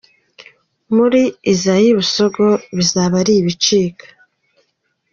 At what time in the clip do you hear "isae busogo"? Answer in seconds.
1.53-2.47